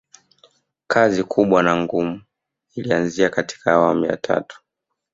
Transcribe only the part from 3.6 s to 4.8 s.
awamu ya tatu